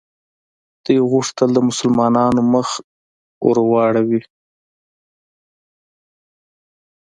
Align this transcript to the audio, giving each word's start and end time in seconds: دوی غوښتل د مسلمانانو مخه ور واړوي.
دوی 0.83 0.99
غوښتل 1.11 1.49
د 1.53 1.59
مسلمانانو 1.69 2.41
مخه 2.53 2.79
ور 3.45 3.57
واړوي. 3.71 4.21